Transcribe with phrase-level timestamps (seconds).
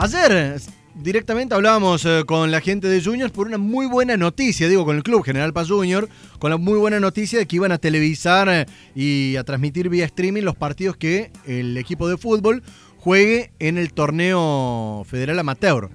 [0.00, 0.60] Ayer
[0.94, 4.94] directamente hablábamos eh, con la gente de Juniors por una muy buena noticia, digo, con
[4.94, 6.08] el club General Paz Junior,
[6.38, 10.04] con la muy buena noticia de que iban a televisar eh, y a transmitir vía
[10.04, 12.62] streaming los partidos que el equipo de fútbol
[12.98, 15.90] juegue en el torneo federal amateur.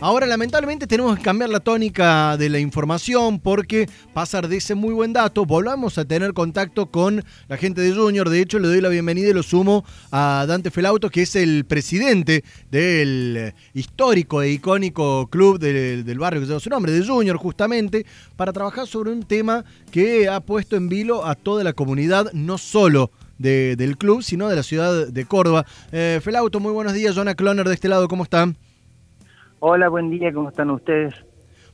[0.00, 4.94] Ahora, lamentablemente, tenemos que cambiar la tónica de la información porque pasar de ese muy
[4.94, 8.30] buen dato, volvamos a tener contacto con la gente de Junior.
[8.30, 11.64] De hecho, le doy la bienvenida y lo sumo a Dante Felauto, que es el
[11.64, 18.06] presidente del histórico e icónico club del, barrio que lleva su nombre, de Junior, justamente,
[18.36, 22.56] para trabajar sobre un tema que ha puesto en vilo a toda la comunidad, no
[22.56, 25.66] solo de- del club, sino de la ciudad de Córdoba.
[25.90, 27.16] Eh, Felauto, muy buenos días.
[27.16, 28.56] Jonah Cloner de este lado, ¿cómo están?
[29.60, 31.14] Hola, buen día, ¿cómo están ustedes?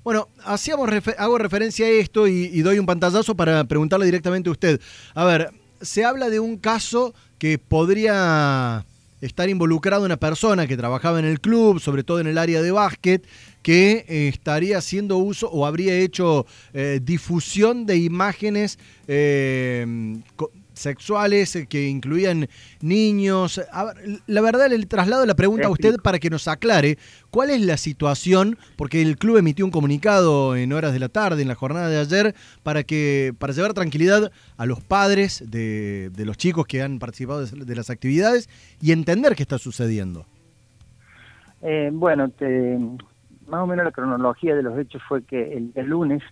[0.03, 0.89] Bueno, hacíamos
[1.19, 4.81] hago referencia a esto y, doy un pantallazo para preguntarle directamente a usted.
[5.15, 8.87] A ver, se habla de un caso que podría
[9.21, 12.71] estar involucrado una persona que trabajaba en el club, sobre todo en el área de
[12.71, 13.27] básquet,
[13.63, 20.17] que eh, estaría haciendo uso o habría hecho eh, difusión de imágenes eh,
[20.75, 22.49] sexuales eh, que incluían
[22.81, 23.61] niños.
[23.73, 26.99] A ver, la verdad, le traslado la pregunta a usted para que nos aclare
[27.31, 31.43] cuál es la situación, porque el club emitió un comunicado en horas de la tarde,
[31.43, 36.25] en la jornada de ayer, para que para llevar tranquilidad a los padres de, de
[36.27, 38.49] los chicos que han participado de, de las actividades
[38.81, 40.27] y entender qué está sucediendo.
[41.63, 42.79] Eh, bueno, te-
[43.49, 46.23] más o menos la cronología de los hechos fue que el, el lunes,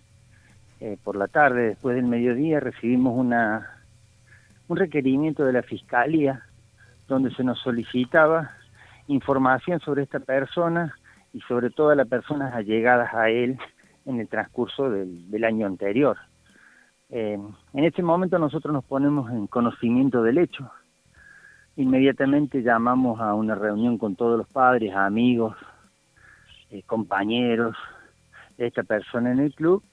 [0.79, 3.82] eh, por la tarde, después del mediodía, recibimos una
[4.73, 6.41] un requerimiento de la Fiscalía
[7.07, 8.49] donde se nos solicitaba
[9.05, 10.95] información sobre esta persona
[11.31, 13.59] y sobre todas las personas allegadas a él
[14.07, 16.17] en el transcurso del, año anterior.
[17.11, 17.37] Eh,
[17.73, 20.71] en este momento nosotros nos ponemos en conocimiento del hecho.
[21.75, 25.55] Inmediatamente llamamos a una reunión con todos los padres, amigos,
[26.71, 27.77] eh, compañeros
[28.57, 29.83] de esta persona en el club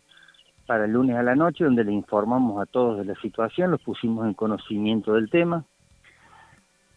[0.71, 3.83] para el lunes a la noche, donde le informamos a todos de la situación, los
[3.83, 5.65] pusimos en conocimiento del tema.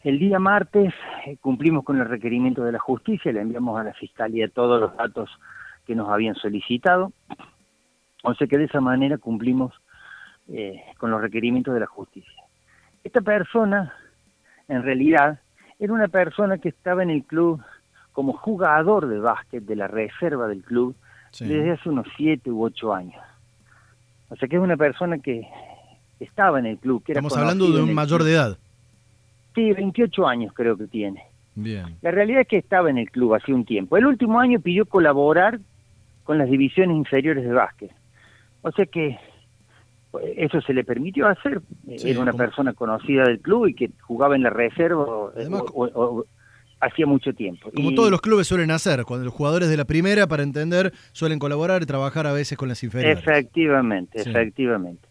[0.04, 0.94] El día martes
[1.26, 4.96] eh, cumplimos con el requerimiento de la justicia, le enviamos a la fiscalía todos los
[4.96, 5.28] datos
[5.88, 7.14] que nos habían solicitado.
[8.22, 9.74] O sea que de esa manera cumplimos
[10.50, 12.44] eh, con los requerimientos de la justicia.
[13.04, 13.92] Esta persona,
[14.68, 15.40] en realidad,
[15.80, 17.60] era una persona que estaba en el club
[18.12, 20.96] como jugador de básquet de la reserva del club
[21.32, 21.48] Sí.
[21.48, 23.20] desde hace unos siete u ocho años.
[24.34, 25.48] O sea que es una persona que
[26.20, 27.04] estaba en el club.
[27.04, 28.28] Que era Estamos hablando de un mayor club.
[28.30, 28.58] de edad.
[29.56, 31.24] Sí, 28 años creo que tiene.
[31.56, 31.96] Bien.
[32.02, 33.96] La realidad es que estaba en el club hace un tiempo.
[33.96, 35.60] El último año pidió colaborar
[36.24, 37.92] con las divisiones inferiores de básquet.
[38.64, 39.18] O sea que
[40.10, 41.62] pues, eso se le permitió hacer.
[41.98, 45.06] Sí, Era una como- persona conocida del club y que jugaba en la reserva
[45.36, 46.26] Además, o- o- o-
[46.84, 47.72] hacía mucho tiempo.
[47.76, 50.92] Como Y- todos los clubes suelen hacer, cuando los jugadores de la primera, para entender,
[51.12, 53.20] suelen colaborar y trabajar a veces con las inferiores.
[53.20, 54.30] Efectivamente, Sí.
[54.30, 55.08] efectivamente.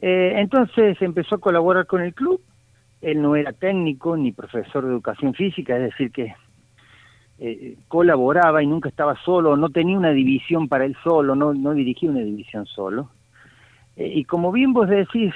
[0.00, 2.40] Eh, entonces empezó a colaborar con el club.
[3.00, 6.34] Él no era técnico ni profesor de educación física, es decir, que
[7.40, 11.72] eh, colaboraba y nunca estaba solo, no tenía una división para él solo, no, no
[11.72, 13.10] dirigía una división solo.
[13.96, 15.32] Eh, y como bien vos decís,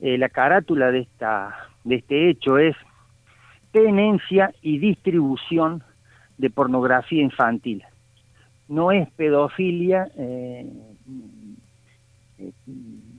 [0.00, 2.74] eh, la carátula de, esta, de este hecho es
[3.72, 5.82] tenencia y distribución
[6.38, 7.82] de pornografía infantil.
[8.68, 10.66] No es pedofilia, eh,
[12.38, 12.52] eh,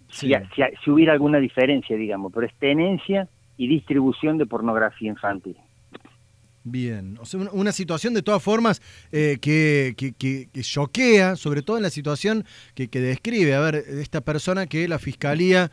[0.10, 0.34] si, Sí.
[0.56, 5.56] si- si hubiera alguna diferencia, digamos, pero es tenencia y distribución de pornografía infantil.
[6.64, 8.82] Bien, o sea, una- situación de todas formas
[9.12, 12.46] eh, que, que, que- que choquea, sobre todo en la situación
[12.76, 15.72] que, describe, a ver, esta persona que la fiscalía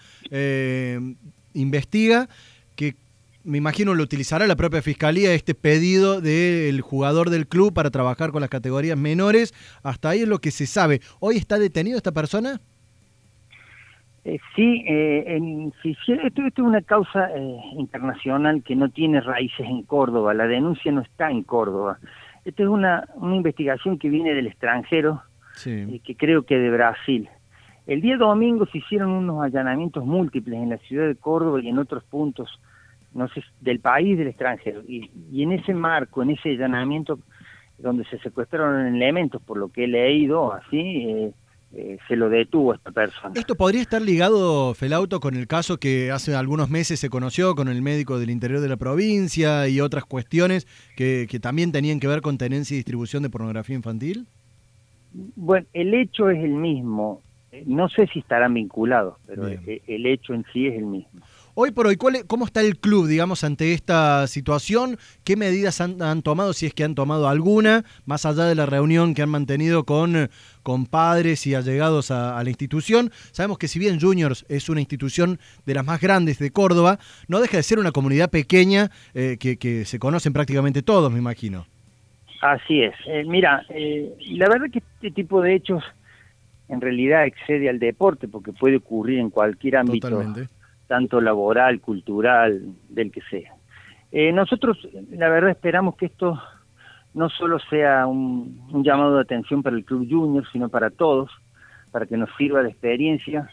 [1.54, 2.28] investiga,
[2.76, 2.94] que
[3.48, 8.30] me imagino lo utilizará la propia fiscalía, este pedido del jugador del club para trabajar
[8.30, 11.00] con las categorías menores, hasta ahí es lo que se sabe.
[11.18, 12.60] ¿Hoy está detenido esta persona?
[14.24, 19.66] Eh, sí, eh, en, esto, esto es una causa eh, internacional que no tiene raíces
[19.66, 21.98] en Córdoba, la denuncia no está en Córdoba.
[22.44, 25.22] Esta es una, una investigación que viene del extranjero,
[25.54, 25.70] Sí.
[25.70, 27.28] eh, que creo que de Brasil.
[27.86, 31.78] El día domingo se hicieron unos allanamientos múltiples en la ciudad de Córdoba y en
[31.78, 32.60] otros puntos,
[33.14, 34.82] no sé, del país del extranjero.
[34.86, 37.18] Y, y en ese marco, en ese allanamiento
[37.78, 41.32] donde se secuestraron elementos, por lo que he leído, así, eh,
[41.74, 43.34] eh, se lo detuvo a esta persona.
[43.36, 47.68] ¿Esto podría estar ligado, Felauto, con el caso que hace algunos meses se conoció con
[47.68, 50.66] el médico del interior de la provincia y otras cuestiones
[50.96, 54.26] que, que también tenían que ver con tenencia y distribución de pornografía infantil?
[55.36, 57.22] Bueno, el hecho es el mismo.
[57.52, 61.20] Eh, No sé si estarán vinculados, pero eh, el hecho en sí es el mismo.
[61.54, 64.96] Hoy por hoy, ¿cómo está el club, digamos, ante esta situación?
[65.24, 69.14] ¿Qué medidas han, tomado, si es que han tomado alguna, más allá de la reunión
[69.14, 70.30] que han mantenido con,
[70.62, 73.10] con padres y allegados a, la institución?
[73.32, 77.40] Sabemos que si bien Juniors es una institución de las más grandes de Córdoba, no
[77.40, 81.66] deja de ser una comunidad pequeña eh, que, se conocen prácticamente todos, me imagino.
[82.40, 82.94] Así es.
[83.06, 85.82] Eh, mira, eh, la verdad que este tipo de hechos
[86.68, 90.08] en realidad excede al deporte porque puede ocurrir en cualquier ámbito.
[90.08, 90.57] Totalmente
[90.88, 93.52] tanto laboral, cultural, del que sea.
[94.10, 94.76] Eh, nosotros,
[95.10, 96.40] la verdad, esperamos que esto
[97.14, 101.30] no solo sea un, llamado de atención para el Club Junior, sino para todos,
[101.92, 103.50] para que nos sirva de experiencia,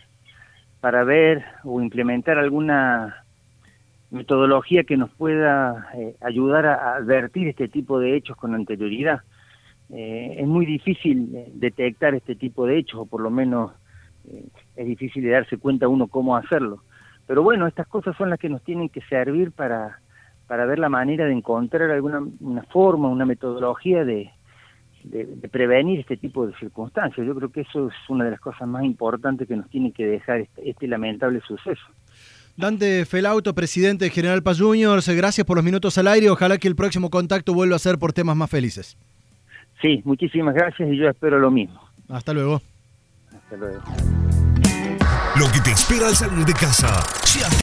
[0.80, 3.24] para ver o implementar alguna
[4.12, 9.22] metodología que nos pueda eh, ayudar a, advertir este tipo de hechos con anterioridad.
[9.90, 13.72] Eh, es muy difícil detectar este tipo de hechos, o por lo menos
[14.76, 16.82] es difícil de darse cuenta uno cómo hacerlo.
[17.28, 20.00] Pero bueno, estas cosas son las que nos tienen que servir para,
[20.48, 24.32] para ver la manera de encontrar alguna una forma, una metodología de,
[25.04, 27.26] de, prevenir este tipo de circunstancias.
[27.26, 30.06] Yo creo que eso es una de las cosas más importantes que nos tiene que
[30.06, 31.86] dejar este, este lamentable suceso.
[32.58, 36.30] Dante Felauto, presidente de General Paz Juniors, gracias por los minutos al aire.
[36.30, 38.98] Ojalá que el próximo contacto vuelva a ser por temas más felices.
[39.82, 41.82] Sí, muchísimas gracias y yo espero lo mismo.
[42.08, 42.62] Hasta luego.
[43.34, 43.82] Hasta luego.
[45.36, 47.06] Lo que te espera al salir de casa.